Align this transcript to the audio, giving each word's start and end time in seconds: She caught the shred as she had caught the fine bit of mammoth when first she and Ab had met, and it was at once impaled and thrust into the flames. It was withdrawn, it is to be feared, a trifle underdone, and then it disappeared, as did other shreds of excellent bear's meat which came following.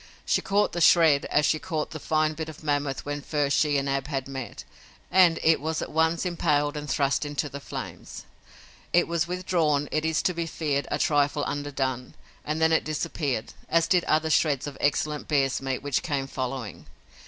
She 0.25 0.41
caught 0.41 0.71
the 0.71 0.81
shred 0.81 1.25
as 1.25 1.45
she 1.45 1.57
had 1.57 1.61
caught 1.61 1.91
the 1.91 1.99
fine 1.99 2.33
bit 2.33 2.49
of 2.49 2.63
mammoth 2.63 3.05
when 3.05 3.21
first 3.21 3.55
she 3.55 3.77
and 3.77 3.87
Ab 3.87 4.07
had 4.07 4.27
met, 4.27 4.63
and 5.11 5.39
it 5.43 5.61
was 5.61 5.79
at 5.79 5.91
once 5.91 6.25
impaled 6.25 6.75
and 6.75 6.89
thrust 6.89 7.23
into 7.23 7.47
the 7.49 7.59
flames. 7.59 8.25
It 8.93 9.07
was 9.07 9.27
withdrawn, 9.27 9.87
it 9.91 10.03
is 10.03 10.23
to 10.23 10.33
be 10.33 10.47
feared, 10.47 10.87
a 10.89 10.97
trifle 10.97 11.43
underdone, 11.45 12.15
and 12.43 12.59
then 12.59 12.71
it 12.71 12.83
disappeared, 12.83 13.53
as 13.69 13.85
did 13.85 14.03
other 14.05 14.31
shreds 14.31 14.65
of 14.65 14.75
excellent 14.81 15.27
bear's 15.27 15.61
meat 15.61 15.83
which 15.83 16.01
came 16.01 16.25
following. 16.25 16.87